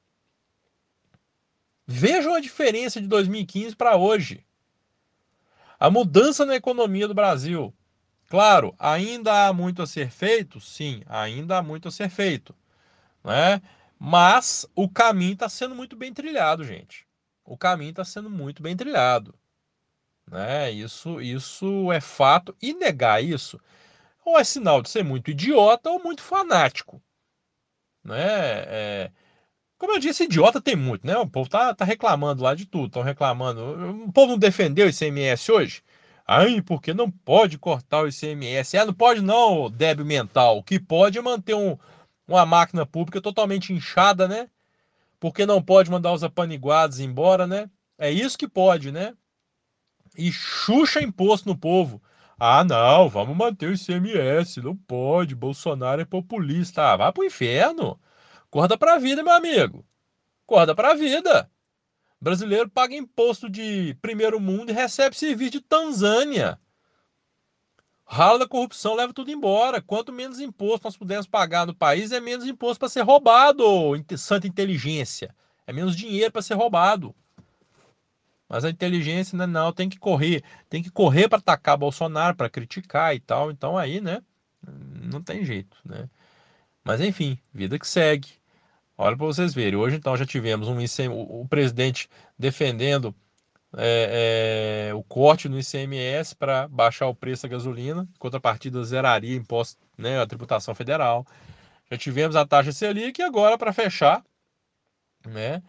Vejam 1.87 2.35
a 2.35 2.41
diferença 2.41 3.01
de 3.01 3.07
2015 3.07 3.77
para 3.77 3.97
hoje. 3.97 4.45
A 5.79 5.91
mudança 5.91 6.47
na 6.47 6.55
economia 6.55 7.09
do 7.09 7.15
Brasil. 7.15 7.75
Claro, 8.33 8.75
ainda 8.79 9.47
há 9.47 9.53
muito 9.53 9.83
a 9.83 9.87
ser 9.87 10.11
feito? 10.11 10.59
Sim, 10.59 11.03
ainda 11.07 11.59
há 11.59 11.63
muito 11.63 11.89
a 11.89 11.91
ser 11.91 12.09
feito. 12.09 12.55
Né? 13.25 13.63
Mas 13.99 14.67
o 14.75 14.89
caminho 14.89 15.35
está 15.35 15.49
sendo 15.49 15.75
muito 15.75 15.97
bem 15.97 16.15
trilhado, 16.15 16.65
gente. 16.65 17.07
O 17.45 17.57
caminho 17.59 17.91
está 17.91 18.05
sendo 18.05 18.31
muito 18.31 18.63
bem 18.63 18.77
trilhado. 18.77 19.35
Né? 20.31 20.71
Isso, 20.73 21.21
isso 21.21 21.93
é 21.93 22.01
fato. 22.01 22.57
E 22.63 22.75
negar 22.75 23.23
isso 23.23 23.61
ou 24.25 24.39
é 24.39 24.45
sinal 24.45 24.83
de 24.83 24.91
ser 24.91 25.05
muito 25.05 25.31
idiota 25.31 25.91
ou 25.91 26.03
muito 26.03 26.23
fanático. 26.23 27.03
Né? 28.05 28.17
É, 28.67 29.11
Como 29.79 29.93
eu 29.95 29.99
disse, 30.01 30.25
idiota 30.25 30.61
tem 30.61 30.77
muito, 30.77 31.07
né? 31.07 31.17
O 31.19 31.29
povo 31.29 31.51
tá, 31.51 31.75
tá 31.75 31.85
reclamando 31.85 32.43
lá 32.43 32.55
de 32.55 32.67
tudo, 32.67 32.87
estão 32.89 33.03
reclamando. 33.03 34.05
O 34.07 34.13
povo 34.13 34.33
não 34.33 34.39
defendeu 34.39 34.87
o 34.87 34.91
ICMS 34.91 35.53
hoje? 35.53 35.83
Ai, 36.27 36.63
porque 36.63 36.95
não 36.95 37.11
pode 37.11 37.59
cortar 37.59 38.03
o 38.03 38.09
ICMS. 38.09 38.77
É, 38.77 38.85
não 38.85 38.95
pode 38.95 39.21
não, 39.21 39.71
débil 39.71 40.05
mental. 40.05 40.59
O 40.59 40.63
que 40.63 40.79
pode 40.79 41.19
é 41.19 41.23
manter 41.23 41.55
um, 41.55 41.77
uma 42.27 42.47
máquina 42.47 42.87
pública 42.87 43.21
totalmente 43.21 43.73
inchada, 43.73 44.29
né? 44.29 44.49
Porque 45.21 45.47
não 45.47 45.63
pode 45.63 45.91
mandar 45.91 46.13
os 46.13 46.25
apaniguados 46.25 47.01
embora, 47.01 47.47
né? 47.47 47.71
É 47.99 48.11
isso 48.11 48.39
que 48.39 48.49
pode, 48.49 48.91
né? 48.91 49.15
E 50.17 50.33
xuxa 50.33 51.03
imposto 51.03 51.49
no 51.49 51.57
povo. 51.57 52.03
Ah, 52.39 52.65
não, 52.65 53.09
vamos 53.09 53.37
manter 53.37 53.69
o 53.69 53.73
ICMS, 53.73 54.61
não 54.61 54.77
pode, 54.77 55.35
Bolsonaro 55.35 56.01
é 56.01 56.05
populista. 56.05 56.83
Ah, 56.93 56.97
vai 56.97 57.13
pro 57.13 57.25
inferno. 57.25 58.01
Acorda 58.49 58.77
pra 58.77 58.99
vida, 58.99 59.23
meu 59.23 59.33
amigo. 59.33 59.87
Acorda 60.45 60.75
pra 60.75 60.95
vida. 60.95 61.49
Brasileiro 62.23 62.71
paga 62.71 62.95
imposto 62.95 63.51
de 63.51 63.97
primeiro 64.01 64.39
mundo 64.39 64.71
e 64.71 64.73
recebe 64.73 65.17
serviço 65.17 65.51
de 65.51 65.61
Tanzânia. 65.61 66.57
Rala 68.07 68.39
da 68.39 68.47
corrupção 68.47 68.95
leva 68.95 69.13
tudo 69.13 69.33
embora. 69.33 69.83
Quanto 69.83 70.13
menos 70.13 70.39
imposto 70.39 70.87
nós 70.87 70.97
pudermos 70.97 71.27
pagar 71.27 71.67
no 71.67 71.75
país, 71.75 72.13
é 72.13 72.21
menos 72.21 72.47
imposto 72.47 72.79
para 72.79 72.89
ser 72.89 73.01
roubado, 73.01 73.65
santa 74.17 74.47
inteligência. 74.47 75.35
É 75.67 75.73
menos 75.73 75.97
dinheiro 75.97 76.31
para 76.31 76.43
ser 76.43 76.55
roubado. 76.55 77.13
Mas 78.49 78.65
a 78.65 78.71
inteligência, 78.71 79.37
né, 79.37 79.45
não, 79.45 79.73
tem 79.73 79.89
que 79.89 79.99
correr. 79.99 80.45
Tem 80.69 80.81
que 80.81 80.91
correr 80.93 81.29
para 81.29 81.39
atacar 81.39 81.77
Bolsonaro, 81.77 82.37
para 82.37 82.49
criticar 82.49 83.17
e 83.17 83.19
tal. 83.19 83.51
Então 83.51 83.77
aí, 83.77 84.01
né, 84.01 84.23
não 85.11 85.21
tem 85.21 85.45
jeito, 85.45 85.77
né? 85.85 86.09
Mas 86.85 87.01
enfim, 87.01 87.37
vida 87.53 87.81
que 87.81 87.89
segue. 87.89 88.42
Olha 88.97 89.17
para 89.17 89.27
vocês 89.27 89.55
verem. 89.55 89.79
Hoje, 89.79 89.97
então, 89.97 90.17
já 90.17 90.27
tivemos 90.27 90.69
um 90.69 90.81
ICM, 90.81 91.09
o, 91.09 91.43
o 91.43 91.49
presidente 91.49 92.09
defendendo 92.39 93.15
é, 93.77 94.89
é, 94.91 94.95
o 94.95 95.03
corte 95.03 95.49
no 95.49 95.59
ICMS 95.59 96.37
para 96.37 96.69
baixar 96.69 97.07
o 97.07 97.15
preço 97.15 97.45
da 97.45 97.49
gasolina, 97.49 98.03
em 98.03 98.19
contrapartida 98.19 98.85
zeraria 98.85 99.37
imposto, 99.37 99.81
né, 99.97 100.21
a 100.21 100.27
tributação 100.27 100.75
federal. 100.75 101.27
Já 101.91 101.97
tivemos 101.97 102.37
a 102.37 102.47
taxa 102.47 102.73
Selic 102.73 103.21
e 103.21 103.25
agora, 103.25 103.57
para 103.57 103.73
fechar, 103.73 104.23
né, 105.27 105.63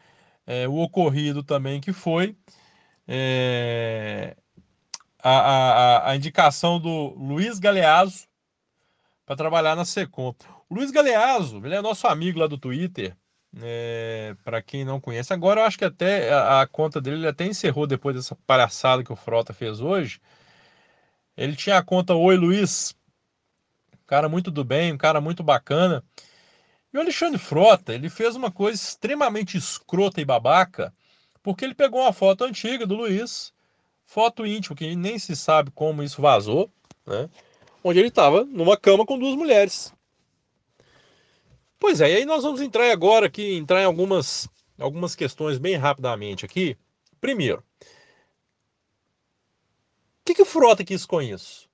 é, 0.46 0.68
o 0.68 0.76
ocorrido 0.76 1.44
também 1.44 1.80
que 1.80 1.94
foi 1.94 2.36
é, 3.08 4.36
a, 5.20 5.32
a, 5.32 6.10
a 6.12 6.16
indicação 6.16 6.80
do 6.80 7.14
Luiz 7.18 7.60
Galeazzo 7.60 8.28
para 9.26 9.36
trabalhar 9.36 9.76
na 9.76 9.86
Secom. 9.86 10.36
Luiz 10.74 10.92
Galeazzo, 10.92 11.62
ele 11.64 11.76
é 11.76 11.82
nosso 11.82 12.08
amigo 12.08 12.40
lá 12.40 12.48
do 12.48 12.58
Twitter. 12.58 13.16
É, 13.62 14.36
para 14.44 14.62
quem 14.64 14.84
não 14.84 15.00
conhece, 15.00 15.32
agora 15.32 15.62
eu 15.62 15.66
acho 15.66 15.78
que 15.78 15.86
até 15.86 16.32
a, 16.34 16.62
a 16.62 16.68
conta 16.68 17.00
dele 17.00 17.18
ele 17.18 17.28
até 17.28 17.46
encerrou 17.46 17.86
depois 17.86 18.16
dessa 18.16 18.36
palhaçada 18.48 19.04
que 19.04 19.14
o 19.14 19.16
Frota 19.16 19.54
fez 19.54 19.80
hoje. 19.80 20.20
Ele 21.38 21.56
tinha 21.56 21.78
a 21.78 21.84
conta 21.84 22.16
Oi 22.16 22.36
Luiz, 22.36 22.96
um 23.94 24.06
cara 24.08 24.28
muito 24.28 24.50
do 24.50 24.64
bem, 24.64 24.92
um 24.92 24.98
cara 24.98 25.22
muito 25.22 25.44
bacana. 25.44 26.04
E 26.92 26.98
o 26.98 27.02
Alexandre 27.02 27.40
Frota, 27.40 27.94
ele 27.94 28.10
fez 28.10 28.36
uma 28.36 28.52
coisa 28.52 28.82
extremamente 28.82 29.58
escrota 29.58 30.22
e 30.22 30.26
babaca, 30.26 30.94
porque 31.42 31.66
ele 31.66 31.76
pegou 31.76 32.02
uma 32.02 32.14
foto 32.14 32.44
antiga 32.44 32.86
do 32.86 32.96
Luiz, 32.96 33.54
foto 34.06 34.46
íntima, 34.46 34.76
que 34.76 34.96
nem 34.96 35.18
se 35.20 35.36
sabe 35.36 35.72
como 35.72 36.04
isso 36.04 36.22
vazou, 36.22 36.72
né? 37.06 37.30
Onde 37.84 38.00
ele 38.00 38.08
estava 38.08 38.46
numa 38.46 38.78
cama 38.78 39.06
com 39.06 39.18
duas 39.18 39.36
mulheres. 39.36 39.94
Pois 41.84 42.00
é, 42.00 42.10
e 42.10 42.16
aí 42.16 42.26
nós 42.26 42.44
vamos 42.44 42.62
entrar 42.62 42.90
agora 42.90 43.26
aqui, 43.26 43.58
entrar 43.58 43.82
em 43.82 43.86
algumas, 43.86 44.48
algumas 44.80 45.16
questões 45.16 45.58
bem 45.58 45.76
rapidamente 45.76 46.46
aqui. 46.46 46.78
Primeiro, 47.20 47.60
o 47.60 47.86
que, 50.24 50.34
que 50.34 50.42
o 50.42 50.46
Frota 50.46 50.82
quis 50.86 51.06
com 51.06 51.22
isso? 51.22 51.70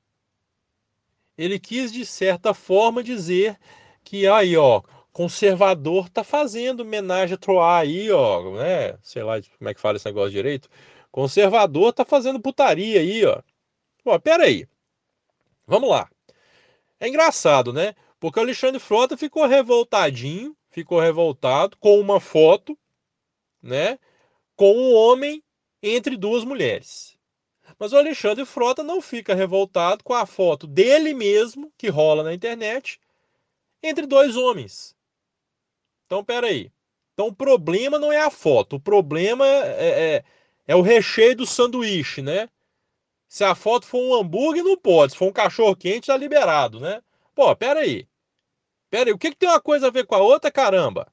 Ele 1.38 1.60
quis, 1.60 1.92
de 1.92 2.04
certa 2.08 2.56
forma, 2.56 3.04
dizer 3.04 3.56
que 4.04 4.28
aí, 4.28 4.58
ó, 4.58 4.82
conservador 5.12 6.10
tá 6.10 6.24
fazendo 6.24 6.80
homenagem 6.80 7.36
a 7.36 7.38
Troar 7.38 7.82
aí, 7.82 8.10
ó, 8.10 8.58
né? 8.58 8.98
Sei 9.04 9.22
lá 9.22 9.39
como 9.60 9.70
é 9.70 9.75
que 9.75 9.80
fala 9.80 9.98
esse 9.98 10.08
negócio 10.08 10.32
direito. 10.32 10.68
Conservador 11.12 11.94
tá 11.94 12.04
fazendo 12.04 12.39
putaria 12.39 13.00
aí, 13.00 13.24
ó. 13.28 13.44
Pô, 14.04 14.20
pera 14.20 14.46
aí. 14.46 14.68
Vamos 15.68 15.88
lá. 15.88 16.10
É 17.00 17.08
engraçado, 17.08 17.72
né? 17.72 17.94
Porque 18.19 18.39
o 18.39 18.43
Alexandre 18.43 18.79
Frota 18.79 19.15
ficou 19.15 19.45
revoltadinho, 19.45 20.55
ficou 20.69 20.99
revoltado 20.99 21.77
com 21.77 21.99
uma 21.99 22.19
foto, 22.19 22.77
né? 23.61 23.97
Com 24.55 24.73
um 24.73 24.93
homem 24.93 25.41
entre 25.81 26.17
duas 26.17 26.43
mulheres. 26.43 27.17
Mas 27.77 27.93
o 27.93 27.97
Alexandre 27.97 28.45
Frota 28.45 28.83
não 28.83 29.01
fica 29.01 29.33
revoltado 29.33 30.03
com 30.03 30.13
a 30.13 30.25
foto 30.25 30.67
dele 30.67 31.13
mesmo, 31.13 31.71
que 31.77 31.88
rola 31.88 32.23
na 32.23 32.33
internet, 32.33 32.99
entre 33.81 34.05
dois 34.05 34.35
homens. 34.35 34.95
Então, 36.05 36.23
peraí. 36.23 36.71
Então, 37.13 37.27
o 37.27 37.35
problema 37.35 37.97
não 37.99 38.11
é 38.11 38.19
a 38.19 38.29
foto, 38.29 38.77
o 38.77 38.79
problema 38.79 39.45
é, 39.45 40.15
é, 40.15 40.23
é 40.67 40.75
o 40.75 40.81
recheio 40.81 41.35
do 41.35 41.45
sanduíche, 41.45 42.21
né? 42.21 42.49
Se 43.27 43.43
a 43.43 43.53
foto 43.53 43.85
for 43.85 43.99
um 43.99 44.13
hambúrguer, 44.15 44.63
não 44.63 44.75
pode. 44.75 45.11
Se 45.11 45.17
for 45.17 45.27
um 45.27 45.31
cachorro 45.31 45.75
quente, 45.75 46.07
tá 46.07 46.17
liberado, 46.17 46.79
né? 46.79 47.01
Pô, 47.35 47.55
pera 47.55 47.81
aí. 47.81 48.09
Pera 48.89 49.10
aí, 49.10 49.13
o 49.13 49.17
que, 49.17 49.29
que 49.31 49.38
tem 49.38 49.50
uma 49.50 49.62
coisa 49.62 49.88
a 49.88 49.91
ver 49.91 50.05
com 50.05 50.15
a 50.15 50.19
outra, 50.19 50.51
caramba? 50.51 51.12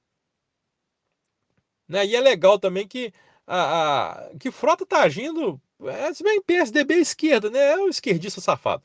Né? 1.89 2.07
E 2.07 2.17
é 2.17 2.21
legal 2.21 2.59
também 2.59 2.87
que 2.87 3.13
a, 3.47 4.29
a 4.29 4.37
que 4.39 4.51
Frota 4.51 4.85
tá 4.85 5.03
agindo, 5.03 5.61
é, 5.85 6.13
se 6.13 6.23
bem 6.23 6.43
PSDB 6.43 6.95
é 6.95 6.99
esquerda, 6.99 7.51
né? 7.51 7.59
É 7.73 7.79
o 7.79 7.89
esquerdista 7.89 8.41
safado. 8.41 8.83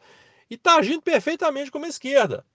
E 0.50 0.58
tá 0.58 0.76
agindo 0.76 1.02
perfeitamente 1.02 1.72
como 1.72 1.86
a 1.86 1.90
esquerda. 1.90 2.46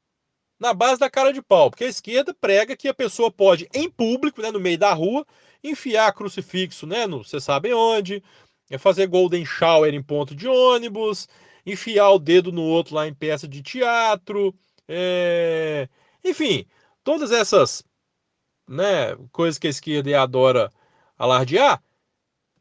Na 0.59 0.73
base 0.73 1.00
da 1.00 1.11
cara 1.11 1.33
de 1.33 1.43
pau, 1.43 1.71
porque 1.71 1.85
a 1.85 1.88
esquerda 1.88 2.35
prega 2.35 2.76
que 2.76 2.88
a 2.88 2.95
pessoa 2.95 3.31
pode, 3.31 3.69
em 3.75 3.90
público, 3.90 4.40
né, 4.40 4.50
no 4.50 4.61
meio 4.61 4.78
da 4.78 4.93
rua, 4.95 5.26
enfiar 5.62 6.12
crucifixo, 6.14 6.87
né, 6.87 7.07
no 7.07 7.23
você 7.23 7.38
sabe 7.40 7.75
onde, 7.75 8.23
é 8.71 8.78
fazer 8.78 9.07
golden 9.07 9.45
shower 9.45 9.93
em 9.93 10.02
ponto 10.02 10.35
de 10.35 10.49
ônibus, 10.49 11.28
enfiar 11.66 12.11
o 12.11 12.19
dedo 12.19 12.52
no 12.52 12.62
outro 12.62 12.95
lá 12.95 13.07
em 13.07 13.12
peça 13.14 13.47
de 13.47 13.62
teatro, 13.62 14.55
é... 14.88 15.88
enfim, 16.30 16.66
todas 17.04 17.30
essas 17.30 17.85
né, 18.68 19.16
coisas 19.33 19.59
que 19.59 19.66
a 19.66 19.71
esquerda 19.71 20.21
adora 20.21 20.73
alardear. 21.16 21.83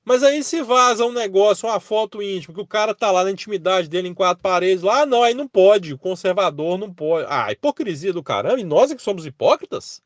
Mas 0.04 0.22
aí 0.22 0.44
se 0.44 0.62
vaza 0.62 1.04
um 1.04 1.12
negócio, 1.12 1.68
uma 1.68 1.80
foto 1.80 2.22
íntima, 2.22 2.54
que 2.54 2.62
o 2.62 2.68
cara 2.68 2.94
tá 2.94 3.12
lá 3.12 3.24
na 3.24 3.32
intimidade 3.32 3.90
dele 3.90 4.08
em 4.08 4.14
quatro 4.14 4.44
paredes, 4.44 4.84
lá, 4.84 5.02
ah, 5.02 5.06
não, 5.06 5.24
aí 5.24 5.34
não 5.34 5.48
pode, 5.48 5.94
o 5.94 5.98
conservador 5.98 6.78
não 6.78 6.94
pode. 6.94 7.26
Ah, 7.28 7.52
hipocrisia 7.52 8.14
do 8.14 8.22
caramba, 8.22 8.60
e 8.60 8.64
nós 8.64 8.92
é 8.92 8.96
que 8.96 9.02
somos 9.02 9.26
hipócritas? 9.26 10.04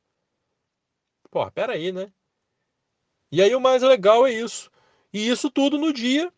Pô, 1.30 1.52
peraí, 1.52 1.92
né? 1.92 2.12
E 3.32 3.42
aí 3.42 3.54
o 3.54 3.60
mais 3.60 3.84
legal 3.84 4.26
é 4.26 4.32
isso. 4.32 4.72
E 5.14 5.28
isso 5.28 5.50
tudo 5.50 5.78
no 5.78 5.92
dia 5.92 6.32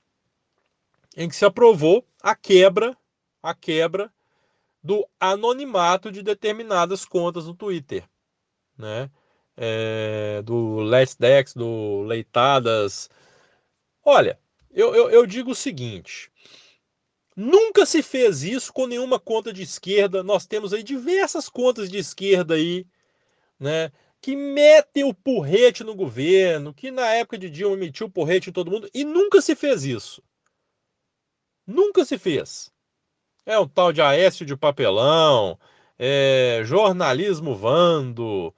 em 1.15 1.29
que 1.29 1.35
se 1.35 1.45
aprovou 1.45 2.05
a 2.21 2.35
quebra, 2.35 2.97
a 3.43 3.53
quebra 3.53 4.11
do 4.83 5.07
anonimato 5.19 6.11
de 6.11 6.23
determinadas 6.23 7.05
contas 7.05 7.45
no 7.45 7.53
Twitter, 7.53 8.03
né? 8.77 9.09
É, 9.55 10.41
do 10.43 10.79
Let's 10.79 11.15
Dex, 11.15 11.53
do 11.53 12.01
Leitadas. 12.03 13.09
Olha, 14.03 14.39
eu, 14.71 14.95
eu, 14.95 15.09
eu 15.09 15.25
digo 15.25 15.51
o 15.51 15.55
seguinte: 15.55 16.31
nunca 17.35 17.85
se 17.85 18.01
fez 18.01 18.43
isso 18.43 18.73
com 18.73 18.87
nenhuma 18.87 19.19
conta 19.19 19.53
de 19.53 19.61
esquerda. 19.61 20.23
Nós 20.23 20.45
temos 20.45 20.73
aí 20.73 20.83
diversas 20.83 21.49
contas 21.49 21.89
de 21.89 21.97
esquerda 21.97 22.55
aí, 22.55 22.87
né? 23.59 23.91
Que 24.21 24.35
metem 24.35 25.03
o 25.03 25.13
porrete 25.13 25.83
no 25.83 25.95
governo, 25.95 26.73
que 26.73 26.91
na 26.91 27.07
época 27.13 27.37
de 27.37 27.49
Dilma 27.49 27.75
emitiu 27.75 28.07
o 28.07 28.11
porrete 28.11 28.49
em 28.49 28.53
todo 28.53 28.71
mundo, 28.71 28.89
e 28.93 29.03
nunca 29.03 29.41
se 29.41 29.55
fez 29.55 29.83
isso. 29.83 30.23
Nunca 31.65 32.05
se 32.05 32.17
fez. 32.17 32.71
É 33.45 33.57
o 33.57 33.67
tal 33.67 33.91
de 33.91 34.01
Aécio 34.01 34.45
de 34.45 34.55
Papelão, 34.55 35.57
é, 35.97 36.61
jornalismo 36.63 37.55
Vando, 37.55 38.53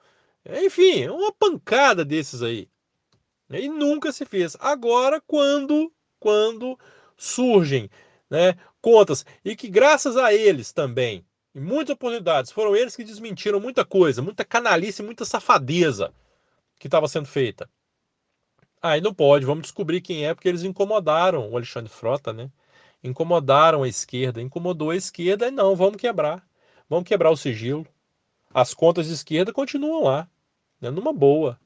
enfim, 0.46 1.08
uma 1.08 1.32
pancada 1.32 2.04
desses 2.04 2.42
aí. 2.42 2.68
E 3.50 3.68
nunca 3.68 4.12
se 4.12 4.24
fez. 4.24 4.56
Agora, 4.60 5.20
quando, 5.26 5.92
quando 6.18 6.78
surgem 7.16 7.90
né, 8.28 8.54
contas, 8.80 9.24
e 9.44 9.54
que 9.56 9.68
graças 9.68 10.16
a 10.16 10.34
eles 10.34 10.72
também, 10.72 11.24
em 11.54 11.60
muitas 11.60 11.94
oportunidades, 11.94 12.50
foram 12.50 12.74
eles 12.74 12.96
que 12.96 13.04
desmentiram 13.04 13.60
muita 13.60 13.84
coisa, 13.84 14.20
muita 14.20 14.44
canalice, 14.44 15.02
muita 15.02 15.24
safadeza 15.24 16.12
que 16.78 16.88
estava 16.88 17.08
sendo 17.08 17.26
feita. 17.26 17.68
Aí 18.82 19.00
não 19.00 19.14
pode, 19.14 19.46
vamos 19.46 19.62
descobrir 19.62 20.00
quem 20.02 20.26
é, 20.26 20.34
porque 20.34 20.48
eles 20.48 20.62
incomodaram 20.62 21.50
o 21.50 21.56
Alexandre 21.56 21.90
Frota, 21.90 22.32
né? 22.32 22.50
Incomodaram 23.04 23.82
a 23.82 23.88
esquerda, 23.88 24.40
incomodou 24.40 24.90
a 24.90 24.96
esquerda 24.96 25.46
e 25.46 25.50
não, 25.50 25.76
vamos 25.76 25.98
quebrar. 25.98 26.42
Vamos 26.88 27.06
quebrar 27.06 27.30
o 27.30 27.36
sigilo. 27.36 27.86
As 28.52 28.72
contas 28.72 29.06
de 29.06 29.12
esquerda 29.12 29.52
continuam 29.52 30.04
lá, 30.04 30.28
né, 30.80 30.90
numa 30.90 31.12
boa. 31.12 31.60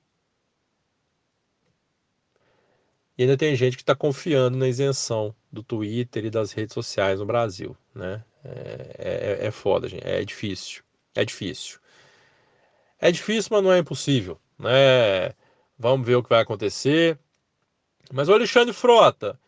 E 3.17 3.23
ainda 3.23 3.37
tem 3.37 3.55
gente 3.55 3.77
que 3.77 3.83
está 3.83 3.95
confiando 3.95 4.57
na 4.57 4.69
isenção 4.69 5.35
do 5.51 5.63
Twitter 5.63 6.25
e 6.25 6.31
das 6.31 6.53
redes 6.53 6.75
sociais 6.75 7.21
no 7.21 7.27
Brasil, 7.27 7.77
né? 7.95 8.25
É, 8.45 9.39
é, 9.43 9.47
é 9.47 9.51
foda, 9.51 9.89
gente. 9.89 10.07
É 10.07 10.25
difícil. 10.25 10.83
É 11.15 11.25
difícil. 11.25 11.81
É 13.01 13.11
difícil, 13.11 13.51
mas 13.53 13.63
não 13.63 13.73
é 13.73 13.79
impossível, 13.79 14.41
né? 14.59 15.35
Vamos 15.77 16.07
ver 16.07 16.17
o 16.17 16.23
que 16.23 16.29
vai 16.29 16.41
acontecer. 16.41 17.19
Mas 18.13 18.29
o 18.29 18.33
Alexandre 18.33 18.73
Frota, 18.73 19.39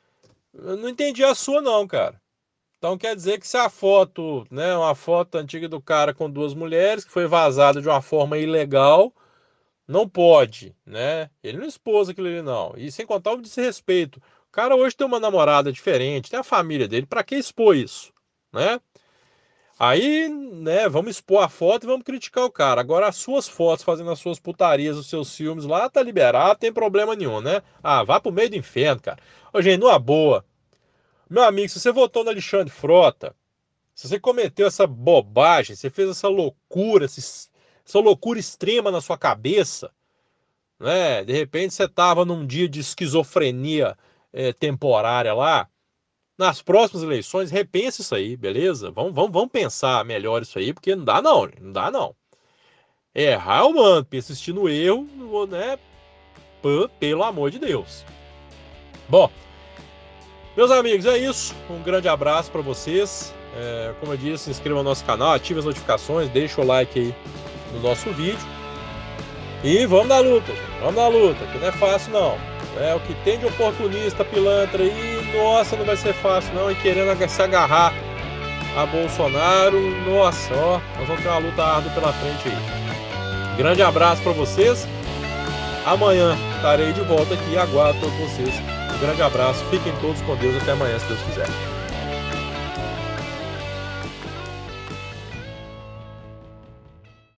eu 0.55 0.77
não 0.77 0.89
entendi 0.89 1.25
a 1.25 1.35
sua 1.35 1.61
não, 1.61 1.87
cara. 1.87 2.21
Então 2.79 2.97
quer 2.97 3.15
dizer 3.15 3.39
que 3.39 3.47
se 3.47 3.57
a 3.57 3.69
foto, 3.69 4.47
né, 4.51 4.75
uma 4.75 4.95
foto 4.95 5.37
antiga 5.37 5.69
do 5.69 5.83
cara 5.83 6.15
com 6.15 6.31
duas 6.31 6.55
mulheres 6.55 7.05
que 7.05 7.13
foi 7.13 7.27
vazada 7.27 7.81
de 7.81 7.89
uma 7.89 8.01
forma 8.01 8.39
ilegal, 8.39 9.13
não 9.87 10.09
pode, 10.09 10.75
né? 10.87 11.29
Ele 11.43 11.59
não 11.59 11.67
expôs 11.67 12.09
aquilo 12.09 12.29
ali 12.29 12.43
não. 12.43 12.75
E 12.77 12.91
sem 12.91 13.05
contar 13.05 13.33
o 13.33 13.43
desrespeito. 13.43 14.19
O 14.49 14.53
cara 14.53 14.75
hoje 14.77 14.97
tem 14.97 15.07
uma 15.07 15.21
namorada 15.21 15.73
diferente, 15.73 16.31
tem 16.31 16.41
a 16.41 16.45
família 16.45 16.89
dele, 16.89 17.07
para 17.07 17.23
que 17.23 17.37
expor 17.37 17.77
isso, 17.77 18.13
né? 18.53 18.81
Aí, 19.83 20.29
né, 20.29 20.91
vamos 20.91 21.13
expor 21.13 21.43
a 21.43 21.49
foto 21.49 21.85
e 21.85 21.87
vamos 21.87 22.05
criticar 22.05 22.45
o 22.45 22.51
cara. 22.51 22.83
Agora, 22.83 23.09
as 23.09 23.17
suas 23.17 23.49
fotos 23.49 23.83
fazendo 23.83 24.11
as 24.11 24.19
suas 24.19 24.39
putarias, 24.39 24.95
os 24.95 25.09
seus 25.09 25.35
filmes 25.35 25.65
lá, 25.65 25.89
tá 25.89 26.03
liberado, 26.03 26.61
tem 26.61 26.71
problema 26.71 27.17
nenhum, 27.17 27.41
né? 27.41 27.63
Ah, 27.83 28.05
vá 28.05 28.21
pro 28.21 28.31
meio 28.31 28.51
do 28.51 28.57
inferno, 28.57 29.01
cara. 29.01 29.19
Ô, 29.51 29.63
gente, 29.63 29.81
numa 29.81 29.99
boa. 29.99 30.45
Meu 31.31 31.43
amigo, 31.43 31.71
se 31.71 31.81
você 31.81 31.91
votou 31.91 32.23
no 32.23 32.29
Alexandre 32.29 32.71
Frota, 32.71 33.35
se 33.95 34.07
você 34.07 34.21
cometeu 34.21 34.67
essa 34.67 34.87
bobagem, 34.87 35.75
você 35.75 35.89
fez 35.89 36.11
essa 36.11 36.29
loucura, 36.29 37.07
essa 37.07 37.49
loucura 37.95 38.39
extrema 38.39 38.91
na 38.91 39.01
sua 39.01 39.17
cabeça, 39.17 39.91
né? 40.79 41.25
De 41.25 41.33
repente 41.33 41.73
você 41.73 41.89
tava 41.89 42.27
num 42.27 42.47
dia 42.47 42.69
de 42.69 42.81
esquizofrenia 42.81 43.97
é, 44.31 44.53
temporária 44.53 45.33
lá, 45.33 45.71
nas 46.41 46.63
próximas 46.63 47.03
eleições, 47.03 47.51
repense 47.51 48.01
isso 48.01 48.15
aí, 48.15 48.35
beleza? 48.35 48.91
Vamos, 48.91 49.13
vamos, 49.13 49.31
vamos 49.31 49.51
pensar 49.51 50.03
melhor 50.07 50.41
isso 50.41 50.59
aí, 50.59 50.73
porque 50.73 50.97
não 50.97 51.05
dá 51.05 51.21
não, 51.21 51.47
não 51.61 51.71
dá 51.71 51.91
não. 51.91 52.17
Errar 53.15 53.59
é 53.59 53.63
humano, 53.65 54.05
persistir 54.07 54.55
no 54.55 54.67
erro, 54.67 55.07
né? 55.47 55.79
Pelo 56.99 57.25
amor 57.25 57.51
de 57.51 57.59
Deus. 57.59 58.07
Bom, 59.07 59.31
meus 60.57 60.71
amigos, 60.71 61.05
é 61.05 61.19
isso. 61.19 61.55
Um 61.69 61.83
grande 61.83 62.09
abraço 62.09 62.51
para 62.51 62.63
vocês. 62.63 63.35
É, 63.55 63.93
como 64.01 64.15
eu 64.15 64.17
disse, 64.17 64.45
se 64.45 64.51
inscreva 64.51 64.79
no 64.79 64.89
nosso 64.89 65.05
canal, 65.05 65.33
ative 65.33 65.59
as 65.59 65.67
notificações, 65.67 66.31
deixa 66.31 66.59
o 66.63 66.67
like 66.67 66.99
aí 66.99 67.15
no 67.75 67.81
nosso 67.81 68.11
vídeo. 68.13 68.39
E 69.63 69.85
vamos 69.85 70.09
na 70.09 70.21
luta, 70.21 70.47
gente. 70.47 70.81
Vamos 70.81 70.95
na 70.95 71.09
luta, 71.09 71.47
que 71.49 71.59
não 71.59 71.67
é 71.67 71.73
fácil 71.73 72.13
não. 72.13 72.39
É 72.83 72.95
o 72.95 73.01
que 73.01 73.13
tem 73.25 73.39
de 73.39 73.45
oportunista, 73.45 74.25
pilantra 74.25 74.83
aí, 74.83 75.10
nossa, 75.35 75.77
não 75.77 75.85
vai 75.85 75.97
ser 75.97 76.13
fácil 76.15 76.53
não. 76.55 76.71
E 76.71 76.75
querendo 76.77 77.29
se 77.29 77.43
agarrar 77.43 77.93
a 78.77 78.87
Bolsonaro, 78.87 79.81
nossa, 80.07 80.55
ó, 80.55 80.81
nós 80.99 81.09
vamos 81.09 81.23
ter 81.23 81.29
uma 81.29 81.39
luta 81.39 81.63
árdua 81.63 81.93
pela 81.93 82.13
frente 82.13 82.49
aí. 82.49 83.57
Grande 83.57 83.83
abraço 83.83 84.23
para 84.23 84.33
vocês. 84.33 84.87
Amanhã 85.85 86.37
estarei 86.57 86.93
de 86.93 87.01
volta 87.03 87.35
aqui. 87.35 87.57
Aguardo 87.57 88.01
todos 88.01 88.17
vocês. 88.19 88.55
Um 88.95 88.99
grande 88.99 89.23
abraço. 89.23 89.65
Fiquem 89.71 89.93
todos 90.01 90.21
com 90.23 90.37
Deus. 90.37 90.57
Até 90.63 90.73
amanhã, 90.73 90.99
se 90.99 91.07
Deus 91.07 91.21
quiser. 91.23 91.80